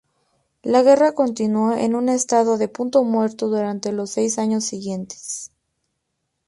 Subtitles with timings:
[0.63, 5.51] La guerra continuó en un estado de punto muerto durante los seis años siguientes.